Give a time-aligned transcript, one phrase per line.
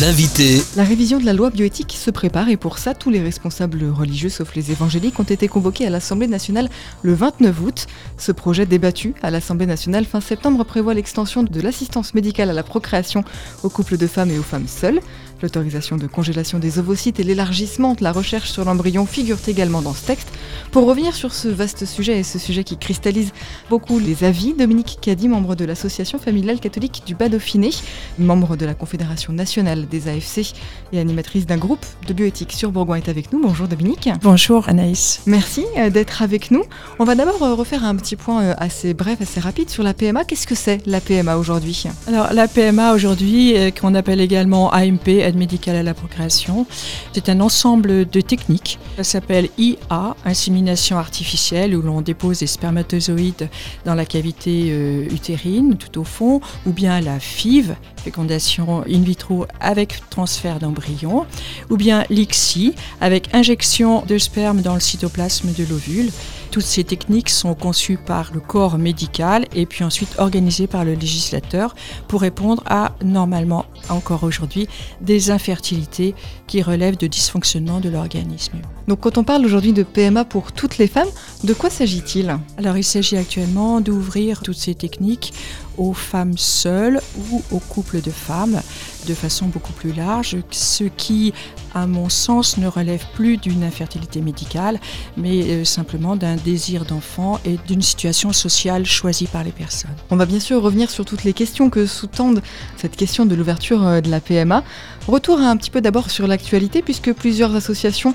[0.00, 0.60] L'invité.
[0.76, 4.28] La révision de la loi bioéthique se prépare et pour ça, tous les responsables religieux,
[4.28, 6.68] sauf les évangéliques, ont été convoqués à l'Assemblée nationale
[7.02, 7.86] le 29 août.
[8.18, 12.62] Ce projet débattu à l'Assemblée nationale fin septembre prévoit l'extension de l'assistance médicale à la
[12.62, 13.24] procréation
[13.62, 15.00] aux couples de femmes et aux femmes seules.
[15.42, 19.94] L'autorisation de congélation des ovocytes et l'élargissement de la recherche sur l'embryon figurent également dans
[19.94, 20.28] ce texte.
[20.70, 23.32] Pour revenir sur ce vaste sujet et ce sujet qui cristallise
[23.70, 27.70] beaucoup les avis, Dominique Caddy, membre de l'association familiale catholique du Bas-Dauphiné,
[28.18, 30.54] membre de la Confédération nationale des AFC
[30.92, 33.40] et animatrice d'un groupe de bioéthique sur Bourgoin est avec nous.
[33.40, 34.08] Bonjour Dominique.
[34.22, 35.22] Bonjour Anaïs.
[35.26, 36.64] Merci euh, d'être avec nous.
[36.98, 39.94] On va d'abord euh, refaire un petit point euh, assez bref, assez rapide sur la
[39.94, 40.24] PMA.
[40.24, 41.84] Qu'est-ce que c'est la PMA aujourd'hui?
[42.06, 46.66] Alors la PMA aujourd'hui, qu'on appelle également AMP, aide médicale à la procréation.
[47.12, 48.78] C'est un ensemble de techniques.
[48.96, 53.48] Ça s'appelle IA, insémination artificielle, où l'on dépose des spermatozoïdes
[53.84, 59.46] dans la cavité euh, utérine, tout au fond, ou bien la FIV, fécondation in vitro
[59.60, 61.26] avec transfert d'embryon,
[61.70, 66.10] ou bien l'ICSI, avec injection de sperme dans le cytoplasme de l'ovule.
[66.50, 70.94] Toutes ces techniques sont conçues par le corps médical et puis ensuite organisées par le
[70.94, 71.74] législateur
[72.08, 74.68] pour répondre à, normalement encore aujourd'hui,
[75.00, 76.14] des infertilités
[76.46, 78.58] qui relèvent de dysfonctionnement de l'organisme.
[78.88, 81.08] Donc quand on parle aujourd'hui de PMA pour toutes les femmes,
[81.44, 82.38] de quoi s'agit-il?
[82.56, 85.32] Alors il s'agit actuellement d'ouvrir toutes ces techniques
[85.76, 88.60] aux femmes seules ou aux couples de femmes
[89.06, 91.32] de façon beaucoup plus large, ce qui,
[91.74, 94.80] à mon sens, ne relève plus d'une infertilité médicale,
[95.16, 99.94] mais euh, simplement d'un désir d'enfant et d'une situation sociale choisie par les personnes.
[100.10, 102.42] On va bien sûr revenir sur toutes les questions que sous-tendent
[102.76, 104.64] cette question de l'ouverture euh, de la PMA.
[105.06, 108.14] Retour un petit peu d'abord sur l'actualité, puisque plusieurs associations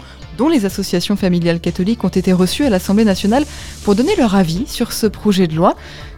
[0.50, 3.45] les associations familiales catholiques ont été reçues à l'Assemblée nationale
[3.84, 5.75] pour donner leur avis sur ce projet de loi.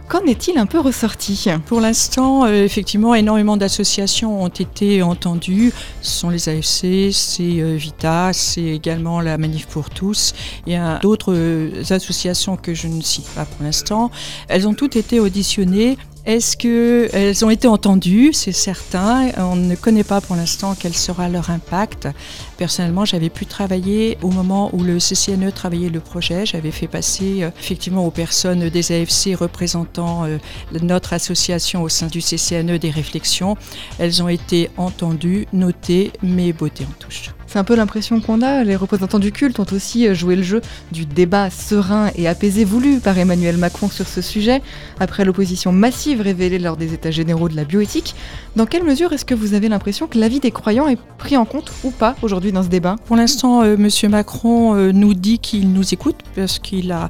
[0.08, 1.48] Qu'en est-il un peu ressorti?
[1.64, 5.72] Pour l'instant, euh, effectivement, énormément d'associations ont été entendues.
[6.02, 10.34] Ce sont les AFC, c'est euh, Vita, c'est également la Manif pour tous.
[10.66, 14.10] Il y a d'autres euh, associations que je ne cite pas pour l'instant.
[14.48, 18.32] Elles ont toutes été auditionnées est-ce qu'elles ont été entendues?
[18.32, 19.30] C'est certain.
[19.36, 22.08] On ne connaît pas pour l'instant quel sera leur impact.
[22.56, 26.46] Personnellement, j'avais pu travailler au moment où le CCNE travaillait le projet.
[26.46, 30.38] J'avais fait passer euh, effectivement aux personnes des AFC représentant euh,
[30.80, 33.56] notre association au sein du CCNE des réflexions.
[33.98, 37.34] Elles ont été entendues, notées, mais beauté en touche.
[37.54, 38.64] C'est un peu l'impression qu'on a.
[38.64, 40.60] Les représentants du culte ont aussi euh, joué le jeu
[40.90, 44.60] du débat serein et apaisé voulu par Emmanuel Macron sur ce sujet,
[44.98, 48.16] après l'opposition massive révélée lors des états généraux de la bioéthique.
[48.56, 51.44] Dans quelle mesure est-ce que vous avez l'impression que l'avis des croyants est pris en
[51.44, 52.96] compte ou pas aujourd'hui dans ce débat?
[53.06, 54.10] Pour l'instant, euh, M.
[54.10, 57.08] Macron euh, nous dit qu'il nous écoute parce qu'il a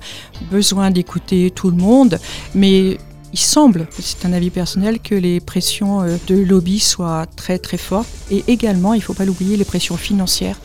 [0.51, 2.19] besoin d'écouter tout le monde,
[2.55, 2.99] mais
[3.35, 7.79] il semble, c'est un avis personnel, que les pressions euh, de lobby soient très très
[7.79, 8.09] fortes.
[8.31, 10.61] Et également, il ne faut pas l'oublier, les pressions financières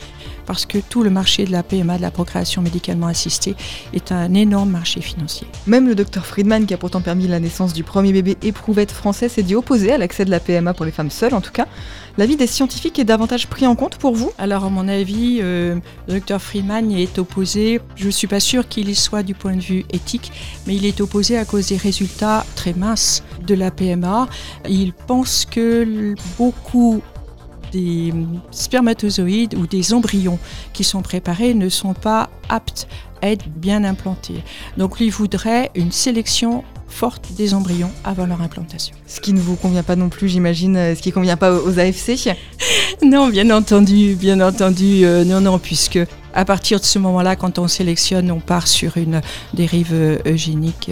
[0.49, 3.55] parce que tout le marché de la PMA, de la procréation médicalement assistée,
[3.93, 5.45] est un énorme marché financier.
[5.67, 9.29] Même le docteur Friedman, qui a pourtant permis la naissance du premier bébé éprouvette français,
[9.29, 11.67] s'est dit opposé à l'accès de la PMA pour les femmes seules, en tout cas.
[12.17, 14.31] L'avis des scientifiques est davantage pris en compte pour vous?
[14.39, 15.75] Alors, à mon avis, euh,
[16.07, 17.79] le docteur Friedman y est opposé.
[17.95, 20.31] Je ne suis pas sûre qu'il y soit du point de vue éthique,
[20.65, 24.27] mais il est opposé à cause des résultats très minces de la PMA.
[24.67, 27.03] Il pense que beaucoup
[27.71, 28.13] des
[28.51, 30.39] spermatozoïdes ou des embryons
[30.73, 32.87] qui sont préparés ne sont pas aptes
[33.21, 34.43] à être bien implantés.
[34.77, 38.95] Donc lui voudrait une sélection forte des embryons avant leur implantation.
[39.07, 41.53] Ce qui ne vous convient pas non plus, j'imagine, euh, ce qui ne convient pas
[41.53, 42.35] aux AFC
[43.03, 45.99] Non, bien entendu, bien entendu, euh, non, non, puisque
[46.33, 49.21] à partir de ce moment-là, quand on sélectionne, on part sur une
[49.53, 50.91] dérive euh, eugénique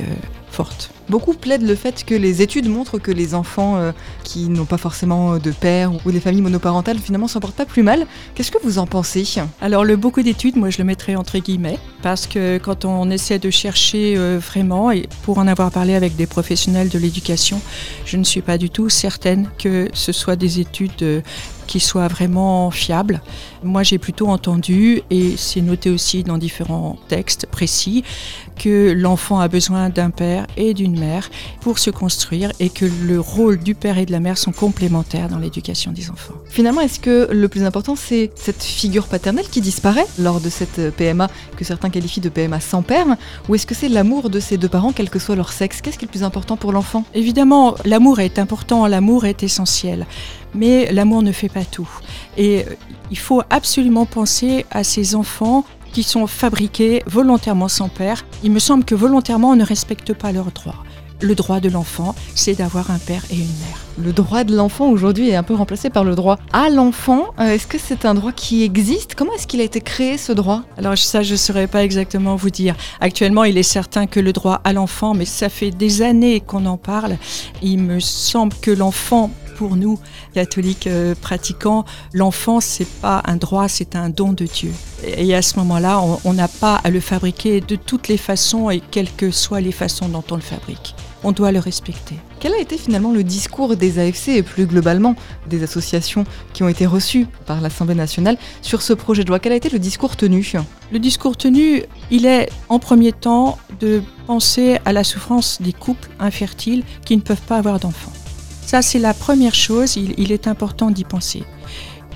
[0.52, 0.92] forte.
[1.10, 3.92] Beaucoup plaident le fait que les études montrent que les enfants euh,
[4.24, 7.66] qui n'ont pas forcément euh, de père ou les familles monoparentales finalement s'en portent pas
[7.66, 8.06] plus mal.
[8.36, 9.18] Qu'est-ce que vous en pensez?
[9.62, 13.40] Alors le beaucoup d'études, moi je le mettrais entre guillemets, parce que quand on essaie
[13.40, 17.62] de chercher euh, vraiment, et pour en avoir parlé avec des professionnels de l'éducation,
[18.06, 21.24] je ne suis pas du tout certaine que ce soit des études
[21.68, 23.22] qui soient vraiment fiables.
[23.64, 28.04] Moi, j'ai plutôt entendu, et c'est noté aussi dans différents textes précis,
[28.58, 31.30] que l'enfant a besoin d'un père et d'une mère
[31.62, 35.30] pour se construire et que le rôle du père et de la mère sont complémentaires
[35.30, 36.34] dans l'éducation des enfants.
[36.50, 40.96] Finalement, est-ce que le plus important, c'est cette figure paternelle qui disparaît lors de cette
[40.96, 43.06] PMA que certains qualifient de PMA sans père
[43.48, 45.82] Ou est-ce que c'est l'amour de ces deux parents, quel que soit leur sexe?
[45.82, 47.04] Qu'est-ce qui est le plus important pour l'enfant?
[47.14, 50.06] Évidemment, l'amour est important, l'amour est essentiel
[50.54, 51.90] mais l'amour ne fait pas tout.
[52.38, 52.74] Et euh,
[53.12, 58.26] il faut absolument penser à ces enfants qui sont fabriqués volontairement sans père.
[58.44, 60.84] Il me semble que volontairement, on ne respecte pas leurs droits.
[61.22, 63.86] le droit de l'enfant, c'est d'avoir un père et une mère.
[63.98, 67.34] Le droit de l'enfant aujourd'hui est un peu remplacé par le droit à l'enfant.
[67.40, 69.16] Euh, est-ce que c'est un droit qui existe?
[69.16, 70.62] Comment est-ce qu'il a été créé ce droit?
[70.78, 72.76] Alors ça, je ne saurais pas exactement vous dire.
[73.00, 76.66] Actuellement, il est certain que le droit à l'enfant, mais ça fait des années qu'on
[76.68, 77.18] en parle.
[77.64, 80.00] Il me semble que l'enfant pour nous,
[80.34, 81.84] catholiques euh, pratiquants,
[82.14, 84.72] l'enfant, c'est pas un droit, c'est un don de Dieu.
[85.04, 88.80] Et à ce moment-là, on n'a pas à le fabriquer de toutes les façons et
[88.80, 92.16] quelles que soient les façons dont on le fabrique on doit le respecter.
[92.40, 95.16] Quel a été finalement le discours des AFC et plus globalement
[95.50, 99.40] des associations qui ont été reçues par l'Assemblée nationale sur ce projet de loi?
[99.40, 100.54] Quel a été le discours tenu?
[100.92, 106.10] Le discours tenu, il est en premier temps de penser à la souffrance des couples
[106.20, 108.14] infertiles qui ne peuvent pas avoir d'enfants.
[108.68, 111.44] Ça, c'est la première chose, il, il est important d'y penser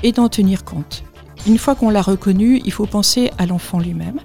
[0.03, 1.05] et d'en tenir compte.
[1.47, 4.19] Une fois qu'on l'a reconnu, il faut penser à l'enfant lui-même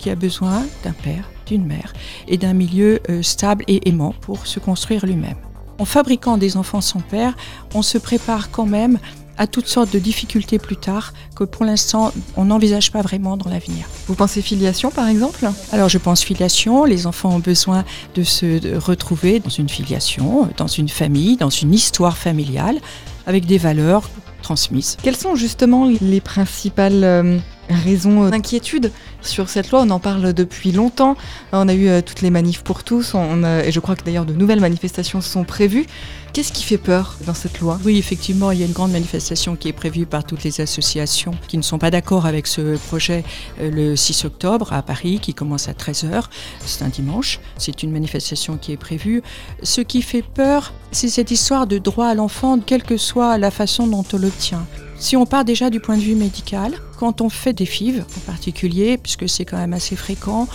[0.00, 1.92] qui a besoin d'un père, d'une mère
[2.26, 5.36] et d'un milieu euh, stable et aimant pour se construire lui-même.
[5.78, 7.36] En fabriquant des enfants sans père,
[7.72, 8.98] on se prépare quand même
[9.38, 13.48] à toutes sortes de difficultés plus tard que pour l'instant on n'envisage pas vraiment dans
[13.48, 13.86] l'avenir.
[14.06, 15.48] Vous pensez filiation par exemple?
[15.72, 20.66] Alors je pense filiation, les enfants ont besoin de se retrouver dans une filiation, dans
[20.66, 22.78] une famille, dans une histoire familiale,
[23.26, 24.10] avec des valeurs
[24.42, 24.96] transmises.
[25.02, 27.38] Quelles sont justement les principales euh,
[27.68, 28.92] raison d'inquiétude
[29.22, 29.82] sur cette loi.
[29.82, 31.16] On en parle depuis longtemps.
[31.52, 34.32] On a eu euh, toutes les manifs pour tous, et je crois que d'ailleurs de
[34.32, 35.86] nouvelles manifestations sont prévues.
[36.32, 37.80] Qu'est-ce qui fait peur dans cette loi?
[37.84, 41.32] Oui, effectivement, il y a une grande manifestation qui est prévue par toutes les associations
[41.48, 43.24] qui ne sont pas d'accord avec ce projet
[43.60, 46.24] euh, le 6 octobre à Paris, qui commence à 13h.
[46.64, 47.40] C'est un dimanche.
[47.56, 49.22] C'est une manifestation qui est prévue.
[49.62, 53.50] Ce qui fait peur, c'est cette histoire de droit à l'enfant, quelle que soit la
[53.50, 54.66] façon dont on l'obtient.
[55.00, 58.20] Si on part déjà du point de vue médical, quand on fait des FIV en
[58.26, 60.48] particulier, puisque c'est quand même assez fréquent,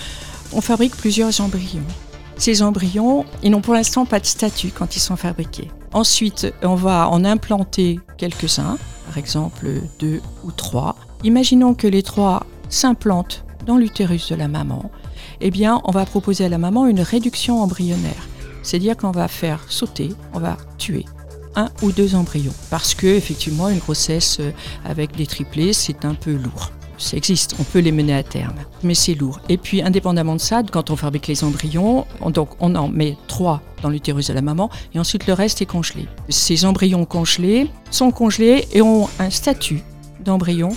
[0.54, 1.82] on fabrique plusieurs embryons.
[2.38, 5.70] Ces embryons, ils n'ont pour l'instant pas de statut quand ils sont fabriqués.
[5.94, 8.78] Ensuite, on va en implanter quelques-uns,
[9.08, 9.68] par exemple
[10.00, 10.96] deux ou trois.
[11.24, 14.90] Imaginons que les trois s'implantent dans l'utérus de la maman.
[15.42, 18.28] Eh bien, on va proposer à la maman une réduction embryonnaire.
[18.64, 21.06] C'est-à-dire qu'on va faire sauter, on va tuer
[21.56, 22.54] un ou deux embryons.
[22.70, 24.40] Parce que, effectivement, une grossesse
[24.86, 26.72] avec des triplés, c'est un peu lourd.
[27.04, 29.42] Ça existe, on peut les mener à terme, mais c'est lourd.
[29.50, 33.90] Et puis, indépendamment de ça, quand on fabrique les embryons, on, en met trois dans
[33.90, 36.08] l'utérus de la maman et ensuite le reste est congelé.
[36.30, 39.82] Ces embryons congelés sont congelés et ont un statut
[40.24, 40.70] d'embryon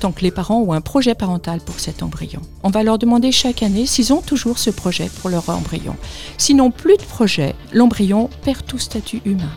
[0.00, 2.40] tant que les parents ont un projet parental pour cet embryon.
[2.62, 5.96] On va leur demander chaque année s'ils ont toujours ce projet pour leur embryon.
[6.38, 9.52] S'ils n'ont plus de projet, l'embryon perd tout statut humain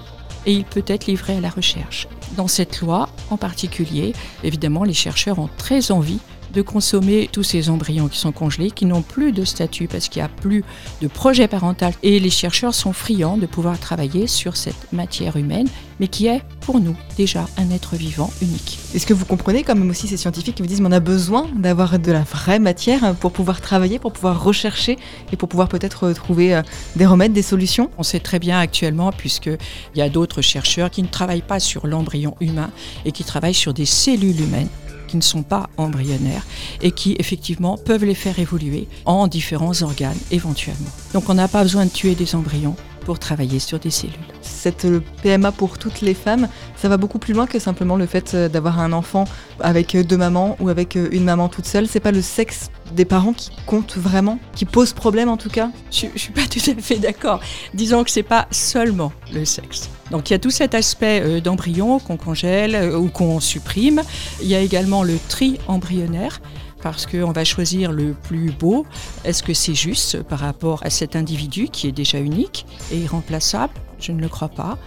[0.47, 2.07] et il peut être livré à la recherche.
[2.35, 4.13] Dans cette loi en particulier,
[4.43, 6.19] évidemment, les chercheurs ont très envie
[6.57, 10.21] de consommer tous ces embryons qui sont congelés, qui n'ont plus de statut parce qu'il
[10.21, 10.63] n'y a plus
[11.03, 11.93] de projet parental.
[12.01, 15.67] Et les chercheurs sont friands de pouvoir travailler sur cette matière humaine,
[15.99, 18.79] mais qui est pour nous déjà un être vivant unique.
[18.95, 21.47] Est-ce que vous comprenez quand même aussi ces scientifiques qui vous disent qu'on a besoin
[21.55, 24.97] d'avoir de la vraie matière pour pouvoir travailler, pour pouvoir rechercher
[25.31, 26.63] et pour pouvoir peut-être trouver euh,
[26.95, 27.91] des remèdes, des solutions?
[27.99, 29.57] On sait très bien actuellement, puisqu'il
[29.95, 32.71] y a d'autres chercheurs qui ne travaillent pas sur l'embryon humain
[33.05, 34.69] et qui travaillent sur des cellules humaines
[35.07, 36.45] qui ne sont pas embryonnaires
[36.81, 40.89] et qui effectivement peuvent les faire évoluer en différents organes éventuellement.
[41.13, 42.75] Donc on n'a pas besoin de tuer des embryons
[43.07, 44.17] pour travailler sur des cellules.
[44.41, 48.05] Cette euh, PMA pour toutes les femmes, ça va beaucoup plus loin que simplement le
[48.05, 49.23] fait euh, d'avoir un enfant
[49.61, 51.87] avec euh, deux mamans ou avec une maman toute seule.
[51.87, 55.69] C'est pas le sexe des parents qui compte vraiment, qui pose problème en tout cas
[55.89, 57.39] Je, suis pas tout à fait d'accord.
[57.73, 59.89] Disons que c'est pas seulement le sexe.
[60.11, 64.01] Donc il y a tout cet aspect d'embryon qu'on congèle ou qu'on supprime.
[64.41, 66.41] Il y a également le tri embryonnaire
[66.81, 68.85] parce qu'on va choisir le plus beau.
[69.23, 73.73] Est-ce que c'est juste par rapport à cet individu qui est déjà unique et irremplaçable?
[73.99, 74.77] Je ne le crois pas.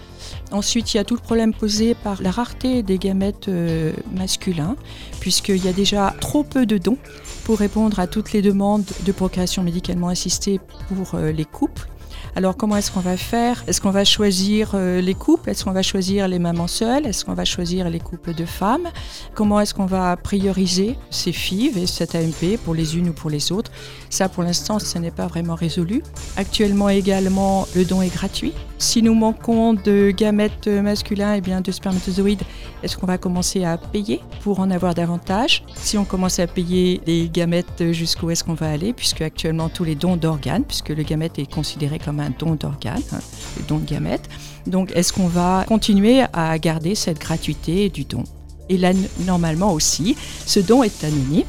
[0.52, 4.76] Ensuite, il y a tout le problème posé par la rareté des gamètes euh, masculins,
[5.18, 6.98] puisqu'il y a déjà trop peu de dons
[7.44, 11.88] pour répondre à toutes les demandes de procréation médicalement assistée pour euh, les couples.
[12.36, 13.64] Alors comment est-ce qu'on va faire?
[13.66, 15.50] Est-ce qu'on va choisir euh, les couples?
[15.50, 17.06] Est-ce qu'on va choisir les mamans seules?
[17.06, 18.88] Est-ce qu'on va choisir les couples de femmes?
[19.34, 23.30] Comment est-ce qu'on va prioriser ces FIV et cette AMP pour les unes ou pour
[23.30, 23.72] les autres?
[24.10, 26.02] Ça pour l'instant, ça n'est pas vraiment résolu.
[26.36, 28.52] Actuellement également, le don est gratuit.
[28.78, 32.42] Si nous manquons de gamètes masculins et bien de spermatozoïdes,
[32.82, 35.64] est-ce qu'on va commencer à payer pour en avoir davantage?
[35.74, 38.94] Si on commence à payer les gamètes, jusqu'où est-ce qu'on va aller?
[38.94, 43.02] Puisque actuellement tous les dons d'organes, puisque le gamète est considéré comme un don d'organes,
[43.12, 43.20] hein,
[43.56, 44.28] le don de gamètes.
[44.66, 48.24] Donc est-ce qu'on va continuer à garder cette gratuité du don?
[48.68, 48.92] Et là,
[49.26, 51.46] normalement aussi, ce don est anonyme.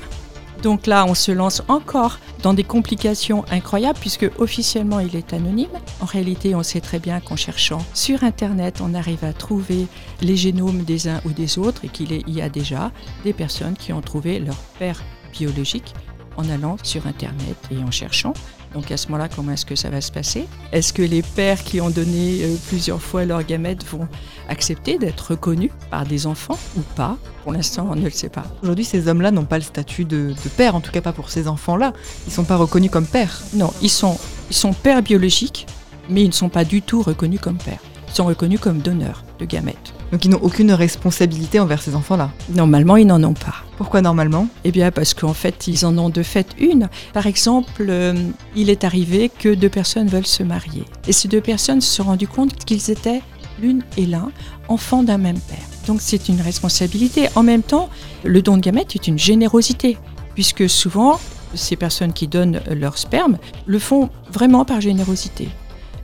[0.63, 5.69] Donc là, on se lance encore dans des complications incroyables puisque officiellement il est anonyme.
[6.01, 9.87] En réalité, on sait très bien qu'en cherchant sur Internet, on arrive à trouver
[10.21, 12.91] les génomes des uns ou des autres et qu'il y a déjà
[13.23, 15.01] des personnes qui ont trouvé leur père
[15.31, 15.95] biologique
[16.37, 18.33] en allant sur Internet et en cherchant.
[18.73, 20.45] Donc à ce moment-là, comment est-ce que ça va se passer?
[20.71, 24.07] Est-ce que les pères qui ont donné euh, plusieurs fois leurs gamètes vont
[24.47, 27.17] accepter d'être reconnus par des enfants ou pas?
[27.43, 28.45] Pour l'instant, on ne le sait pas.
[28.63, 31.29] Aujourd'hui, ces hommes-là n'ont pas le statut de, de, père, en tout cas pas pour
[31.29, 31.93] ces enfants-là.
[32.25, 33.41] Ils ne sont pas reconnus comme pères.
[33.53, 34.17] Non, ils sont,
[34.49, 35.67] ils sont pères biologiques,
[36.09, 37.81] mais ils ne sont pas du tout reconnus comme pères.
[38.07, 39.93] Ils sont reconnus comme donneurs de gamètes.
[40.11, 43.63] Donc ils n'ont aucune responsabilité envers ces enfants-là Normalement, ils n'en ont pas.
[43.81, 44.47] Pourquoi normalement?
[44.63, 46.87] Eh bien parce qu'en fait, ils en ont de fait une.
[47.13, 48.13] Par exemple, euh,
[48.55, 50.85] il est arrivé que deux personnes veulent se marier.
[51.07, 53.23] Et ces deux personnes se sont rendues compte qu'ils étaient
[53.59, 54.31] l'une et l'un
[54.67, 55.65] enfants d'un même père.
[55.87, 57.29] Donc c'est une responsabilité.
[57.33, 57.89] En même temps,
[58.23, 59.97] le don de gamètes est une générosité,
[60.35, 61.19] puisque souvent,
[61.55, 65.49] ces personnes qui donnent leur sperme le font vraiment par générosité.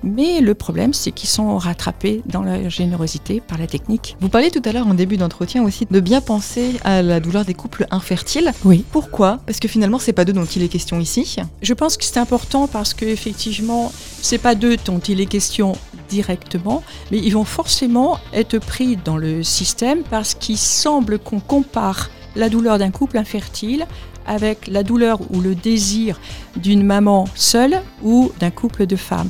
[0.03, 4.15] Mais le problème, c'est qu'ils sont rattrapés dans la générosité par la technique.
[4.19, 7.45] Vous parliez tout à l'heure en début d'entretien aussi de bien penser à la douleur
[7.45, 8.51] des couples infertiles.
[8.63, 8.83] Oui.
[8.91, 9.39] Pourquoi?
[9.45, 11.37] Parce que finalement, c'est pas d'eux dont il est question ici.
[11.61, 15.73] Je pense que c'est important parce que effectivement, c'est pas d'eux dont il est question
[16.09, 22.09] directement, mais ils vont forcément être pris dans le système parce qu'il semble qu'on compare
[22.35, 23.85] la douleur d'un couple infertile
[24.25, 26.19] avec la douleur ou le désir
[26.55, 29.29] d'une maman seule ou d'un couple de femmes.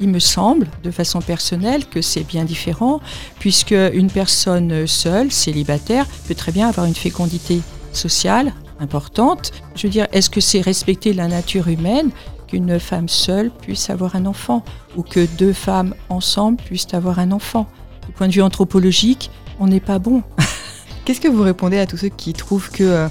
[0.00, 3.00] Il me semble, de façon personnelle, que c'est bien différent,
[3.38, 7.60] puisque une personne seule, célibataire, peut très bien avoir une fécondité
[7.92, 9.52] sociale importante.
[9.74, 12.10] Je veux dire, est-ce que c'est respecter la nature humaine
[12.46, 14.64] qu'une femme seule puisse avoir un enfant,
[14.96, 17.66] ou que deux femmes ensemble puissent avoir un enfant?
[18.06, 20.22] Du point de vue anthropologique, on n'est pas bon.
[21.04, 23.08] Qu'est-ce que vous répondez à tous ceux qui trouvent que euh,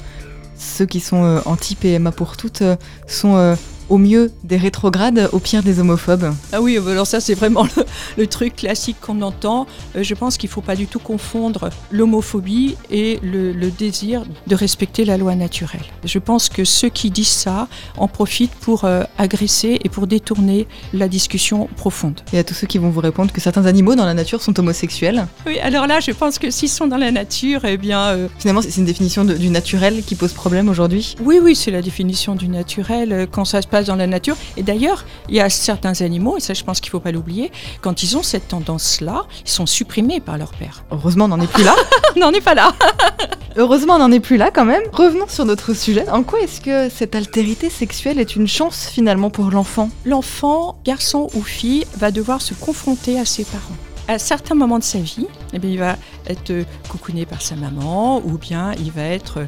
[0.57, 2.75] ceux qui sont euh, anti-PMA pour toutes euh,
[3.07, 3.55] sont
[3.89, 7.85] au mieux des rétrogrades, au pire des homophobes Ah oui, alors ça c'est vraiment le,
[8.17, 9.67] le, truc classique qu'on entend.
[9.95, 14.23] Euh, je pense qu'il ne faut pas du tout confondre l'homophobie et le, le, désir
[14.47, 15.83] de respecter la loi naturelle.
[16.03, 17.67] Je pense que ceux qui disent ça
[17.97, 22.21] en profitent pour euh, agresser et pour détourner la discussion profonde.
[22.33, 24.57] Et à tous ceux qui vont vous répondre que certains animaux dans la nature sont
[24.59, 28.01] homosexuels Oui, alors là je pense que s'ils sont dans la nature, eh bien...
[28.07, 28.27] Euh...
[28.39, 31.81] Finalement c'est une définition de, du naturel qui pose problème aujourd'hui Oui, oui, c'est la
[31.81, 33.27] définition du naturel.
[33.31, 34.35] Quand ça se passe dans la nature.
[34.57, 37.11] Et d'ailleurs, il y a certains animaux, et ça je pense qu'il ne faut pas
[37.11, 40.83] l'oublier, quand ils ont cette tendance-là, ils sont supprimés par leur père.
[40.91, 41.75] Heureusement, on n'en est plus là.
[42.15, 42.73] on n'en est pas là.
[43.57, 44.83] Heureusement, on n'en est plus là quand même.
[44.93, 46.07] Revenons sur notre sujet.
[46.09, 49.89] En quoi est-ce que cette altérité sexuelle est une chance finalement pour l'enfant?
[50.05, 53.75] L'enfant, garçon ou fille, va devoir se confronter à ses parents
[54.07, 56.53] à certains moments de sa vie, eh bien, il va être
[56.87, 59.45] coucouné par sa maman ou bien il va être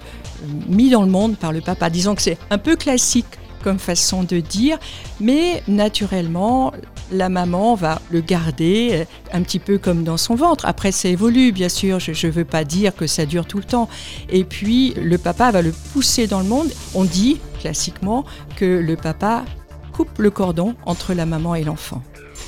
[0.67, 1.89] mis dans le monde par le papa.
[1.89, 3.25] Disons que c'est un peu classique
[3.63, 4.77] comme façon de dire,
[5.19, 6.73] mais naturellement,
[7.11, 10.65] la maman va le garder un petit peu comme dans son ventre.
[10.65, 13.63] Après, ça évolue, bien sûr, je ne veux pas dire que ça dure tout le
[13.63, 13.89] temps.
[14.29, 16.69] Et puis, le papa va le pousser dans le monde.
[16.93, 18.25] On dit, classiquement,
[18.55, 19.43] que le papa
[19.91, 22.01] coupe le cordon entre la maman et l'enfant.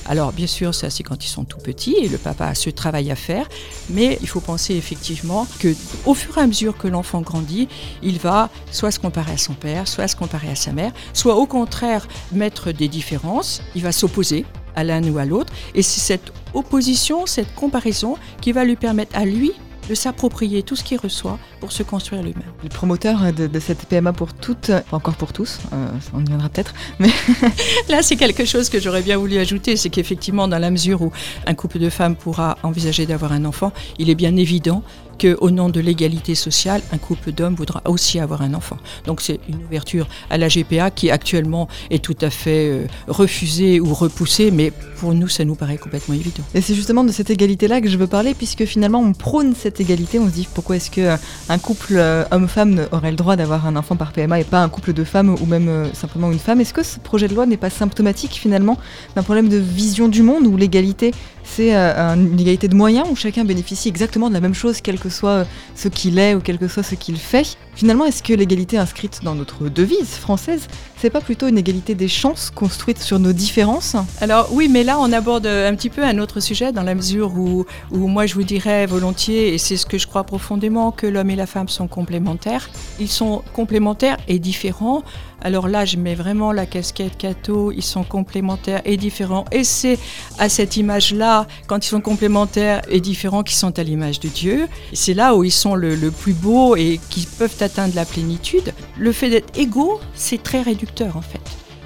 [0.07, 2.69] Alors bien sûr, ça c'est quand ils sont tout petits et le papa a ce
[2.69, 3.47] travail à faire,
[3.89, 7.67] mais il faut penser effectivement que au fur et à mesure que l'enfant grandit,
[8.01, 11.35] il va soit se comparer à son père, soit se comparer à sa mère, soit
[11.35, 15.53] au contraire mettre des différences, il va s'opposer à l'un ou à l'autre.
[15.75, 19.51] Et c'est cette opposition, cette comparaison qui va lui permettre à lui
[19.91, 22.49] de s'approprier tout ce qu'il reçoit pour se construire lui-même.
[22.63, 26.29] Le promoteur de, de, cette PMA pour toutes, pas encore pour tous, euh, on y
[26.29, 27.09] viendra peut-être, mais
[27.89, 31.11] là c'est quelque chose que j'aurais bien voulu ajouter, c'est qu'effectivement dans la mesure où
[31.45, 34.81] un couple de femmes pourra envisager d'avoir un enfant, il est bien évident
[35.21, 38.77] qu'au nom de l'égalité sociale, un couple d'hommes voudra aussi avoir un enfant.
[39.05, 43.79] Donc c'est une ouverture à la GPA qui actuellement est tout à fait euh, refusée
[43.79, 46.43] ou repoussée, mais pour nous ça nous paraît complètement évident.
[46.55, 49.79] Et c'est justement de cette égalité-là que je veux parler, puisque finalement on prône cette
[49.79, 51.15] égalité, on se dit pourquoi est-ce que
[51.49, 54.69] un couple euh, homme-femme aurait le droit d'avoir un enfant par PMA et pas un
[54.69, 56.61] couple de femmes ou même euh, simplement une femme?
[56.61, 58.77] Est-ce que ce projet de loi n'est pas symptomatique finalement
[59.15, 61.11] d'un problème de vision du monde où l'égalité
[61.43, 64.99] c'est euh, une égalité de moyens où chacun bénéficie exactement de la même chose, quel
[64.99, 65.45] que soit
[65.75, 67.57] ce qu'il est ou quel que soit ce qu'il fait.
[67.73, 70.67] Finalement, est-ce que l'égalité inscrite dans notre devise française,
[70.97, 73.95] c'est pas plutôt une égalité des chances construite sur nos différences?
[74.19, 77.33] Alors oui, mais là on aborde un petit peu un autre sujet dans la mesure
[77.33, 81.07] où, où moi je vous dirais volontiers, et c'est ce que je crois profondément, que
[81.07, 82.69] l'homme et la femme sont complémentaires.
[82.99, 85.03] Ils sont complémentaires et différents.
[85.43, 89.45] Alors là, je mets vraiment la casquette catho, ils sont complémentaires et différents.
[89.51, 89.97] Et c'est
[90.37, 94.67] à cette image-là, quand ils sont complémentaires et différents, qu'ils sont à l'image de Dieu.
[94.93, 99.11] C'est là où ils sont le, plus beaux et qui peuvent atteindre la plénitude, le
[99.11, 101.41] fait d'être égaux, c'est très réducteur en fait.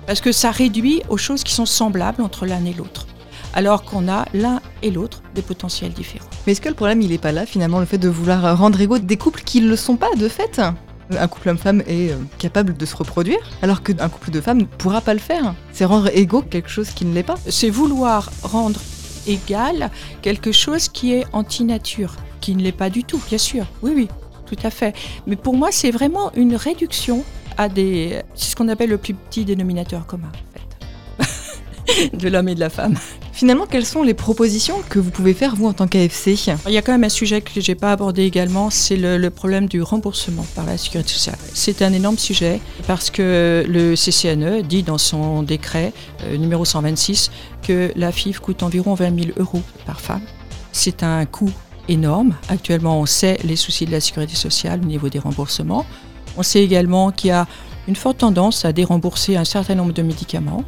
[0.06, 3.08] Parce que ça réduit aux choses qui sont semblables entre l'un et l'autre.
[3.54, 6.30] Alors qu'on a l'un et l'autre des potentiels différents.
[6.46, 8.82] Mais est-ce que le problème, il n'est pas là, finalement, le fait de vouloir rendre
[8.82, 10.60] égaux des couples qui ne le sont pas, de fait?
[11.12, 14.66] Un couple homme-femme est euh, capable de se reproduire, alors qu'un couple de femmes ne
[14.66, 15.54] pourra pas le faire.
[15.72, 17.36] C'est rendre égaux quelque chose qui ne l'est pas.
[17.48, 18.80] C'est vouloir rendre
[19.28, 23.66] égal quelque chose qui est anti-nature, qui ne l'est pas du tout, bien sûr.
[23.82, 24.08] Oui, oui,
[24.46, 24.96] tout à fait.
[25.28, 27.24] Mais pour moi, c'est vraiment une réduction
[27.58, 28.22] à des.
[28.36, 30.32] C'est ce qu'on appelle le plus petit dénominateur commun,
[32.14, 32.96] de l'homme et de la femme.
[33.32, 36.78] Finalement, quelles sont les propositions que vous pouvez faire, vous, en tant qu'AFC Il y
[36.78, 39.82] a quand même un sujet que je n'ai pas abordé également, c'est le, problème du
[39.82, 41.38] remboursement par la sécurité sociale.
[41.54, 45.92] C'est un énorme sujet parce que le CCNE dit dans son décret
[46.24, 50.22] euh, numéro 126 que la FIF coûte environ 20 000 euros par femme.
[50.72, 51.52] C'est un coût
[51.90, 52.36] énorme.
[52.48, 55.86] Actuellement, on sait les soucis de la sécurité sociale au niveau des remboursements.
[56.38, 57.48] On sait également qu'il y a
[57.88, 60.64] une forte tendance à dérembourser un certain nombre de médicaments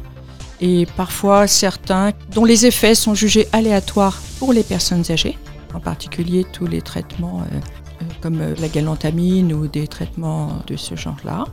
[0.60, 5.38] et parfois certains dont les effets sont jugés aléatoires pour les personnes âgées,
[5.74, 10.76] en particulier tous les traitements euh, euh, comme euh, la galantamine ou des traitements de
[10.76, 11.44] ce genre-là.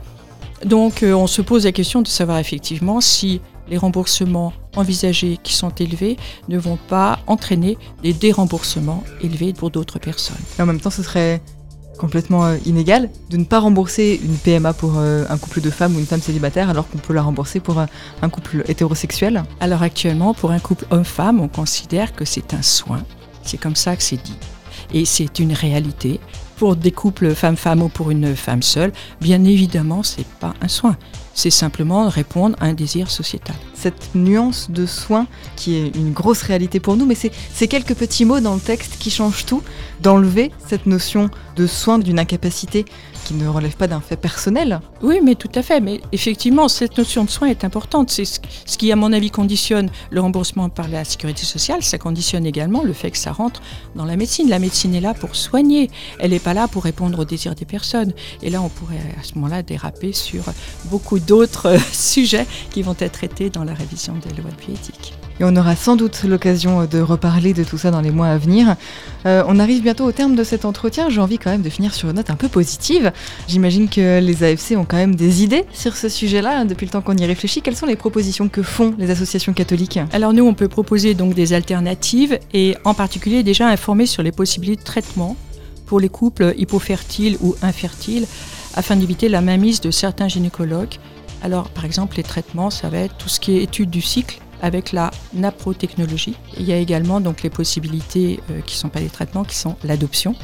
[0.64, 5.70] Donc on se pose la question de savoir effectivement si les remboursements envisagés qui sont
[5.70, 6.16] élevés
[6.48, 10.36] ne vont pas entraîner des déremboursements élevés pour d'autres personnes.
[10.58, 11.42] Et en même temps, ce serait
[11.96, 15.96] complètement euh, inégal de ne pas rembourser une PMA pour euh, un couple de femmes
[15.96, 20.34] ou une femme célibataire alors qu'on peut la rembourser pour un, couple hétérosexuel Alors actuellement,
[20.34, 23.02] pour un couple homme-femme, on considère que c'est un soin.
[23.42, 24.38] C'est comme ça que c'est dit.
[24.92, 26.20] Et c'est une réalité.
[26.56, 30.96] Pour des couples femme-femme ou pour une femme seule, bien évidemment, c'est pas un soin
[31.36, 33.54] c'est simplement répondre à un désir sociétal.
[33.76, 38.24] Cette nuance de soin qui est une grosse réalité pour nous, mais c'est quelques petits
[38.24, 39.62] mots dans le texte qui changent tout,
[40.00, 42.84] d'enlever cette notion de soin d'une incapacité
[43.26, 44.80] qui ne relève pas d'un fait personnel.
[45.02, 45.80] Oui, mais tout à fait.
[45.80, 48.08] Mais effectivement, cette notion de soin est importante.
[48.10, 51.82] C'est ce qui, à mon avis, conditionne le remboursement par la sécurité sociale.
[51.82, 53.62] Ça conditionne également le fait que ça rentre
[53.96, 54.48] dans la médecine.
[54.48, 55.90] La médecine est là pour soigner.
[56.20, 58.12] Elle n'est pas là pour répondre aux désirs des personnes.
[58.42, 60.44] Et là, on pourrait à ce moment-là déraper sur
[60.84, 65.14] beaucoup d'autres sujets qui vont être traités dans la révision des lois de bioéthique.
[65.38, 68.38] Et on aura sans doute l'occasion de reparler de tout ça dans les mois à
[68.38, 68.76] venir.
[69.26, 71.10] Euh, on arrive bientôt au terme de cet entretien.
[71.10, 73.12] J'ai envie quand même de finir sur une note un peu positive.
[73.46, 77.02] J'imagine que les AFC ont quand même des idées sur ce sujet-là depuis le temps
[77.02, 77.60] qu'on y réfléchit.
[77.60, 79.98] Quelles sont les propositions que font les associations catholiques?
[80.12, 84.32] Alors nous, on peut proposer donc des alternatives et en particulier déjà informer sur les
[84.32, 85.36] possibilités de traitement
[85.84, 88.26] pour les couples hypofertiles ou infertiles
[88.74, 90.96] afin d'éviter la mainmise de certains gynécologues.
[91.42, 94.40] Alors par exemple, les traitements, ça va être tout ce qui est étude du cycle
[94.62, 96.36] avec la naprotechnologie.
[96.58, 99.56] Il y a également donc les possibilités euh, qui ne sont pas des traitements, qui
[99.56, 100.34] sont l'adoption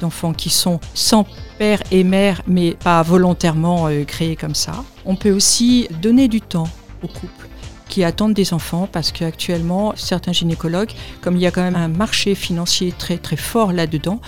[0.00, 1.26] d'enfants qui sont sans
[1.58, 4.84] père et mère, mais pas volontairement euh, créés comme ça.
[5.04, 6.68] On peut aussi donner du temps
[7.02, 7.48] aux couples
[7.88, 11.88] qui attendent des enfants parce qu'actuellement, certains gynécologues, comme il y a quand même un
[11.88, 14.20] marché financier très très fort là-dedans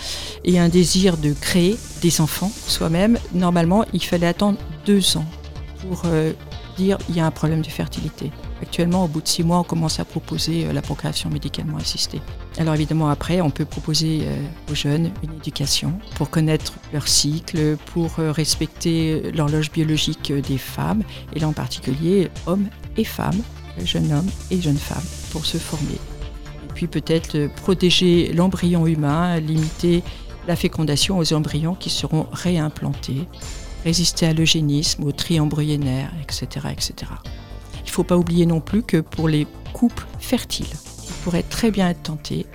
[0.45, 5.27] et un désir de créer des enfants soi-même, normalement, il fallait attendre deux ans
[5.87, 6.33] pour euh,
[6.77, 8.31] dire il y a un problème de fertilité.
[8.63, 12.21] Actuellement, au bout de six mois, on commence à proposer euh, la procréation médicalement assistée.
[12.59, 17.77] Alors évidemment, après, on peut proposer euh, aux jeunes une éducation pour connaître leur cycle,
[17.87, 21.03] pour respecter l'horloge biologique des femmes,
[21.35, 23.41] et là en particulier hommes et femmes,
[23.85, 25.95] jeunes hommes et jeunes femmes, pour se former.
[25.95, 30.03] Et puis peut-être protéger l'embryon humain, limiter
[30.47, 33.27] la fécondation aux embryons qui seront réimplantés,
[33.87, 36.67] résister à l'eugénisme, au tri embryonnaire, etc.
[36.73, 37.13] etc.
[37.77, 40.67] Il ne faut pas oublier non plus que pour les couples fertiles,
[41.07, 42.47] ils pourraient très bien être tentés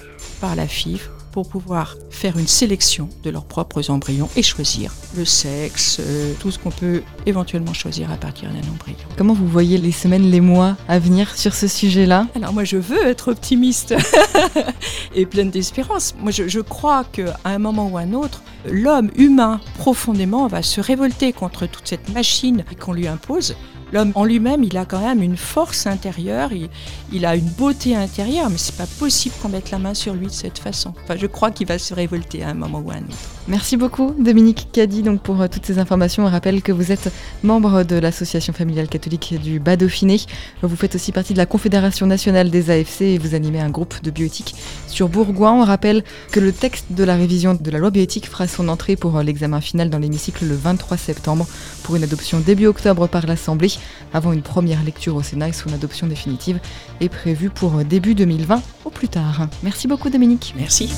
[0.41, 5.25] par la FIV pour pouvoir faire une sélection de leurs propres embryons et choisir le
[5.25, 8.97] sexe, euh, tout ce qu'on peut éventuellement choisir à partir d'un embryon.
[9.17, 12.27] Comment vous voyez les semaines, les mois à venir sur ce sujet-là?
[12.35, 13.95] Alors moi je veux être optimiste
[15.15, 16.15] et pleine d'espérance.
[16.19, 20.81] Moi je, je crois qu'à un moment ou un autre, l'homme humain profondément va se
[20.81, 23.55] révolter contre toute cette machine qu'on lui impose
[23.93, 26.51] L'homme en lui-même, il a quand même une force intérieure,
[27.11, 30.27] il, a une beauté intérieure, mais c'est pas possible qu'on mette la main sur lui
[30.27, 30.93] de cette façon.
[31.03, 33.17] Enfin, je crois qu'il va se révolter à un moment ou à un autre.
[33.47, 36.25] Merci beaucoup, Dominique Caddy, donc pour euh, toutes ces informations.
[36.25, 37.11] On rappelle que vous êtes
[37.43, 40.21] membre de l'association familiale catholique du Bas Dauphiné.
[40.61, 44.01] Vous faites aussi partie de la Confédération nationale des AFC et vous animez un groupe
[44.03, 44.55] de bioéthique
[44.87, 45.53] sur Bourgoin.
[45.53, 48.95] On rappelle que le texte de la révision de la loi bioéthique fera son entrée
[48.95, 51.45] pour euh, l'examen final dans l'hémicycle le 23 septembre
[51.83, 53.73] pour une adoption début octobre par l'Assemblée
[54.13, 56.59] avant une première lecture au Sénat et son adoption définitive
[56.99, 59.47] est prévue pour début 2020 au plus tard.
[59.63, 60.53] Merci beaucoup Dominique.
[60.57, 60.91] Merci.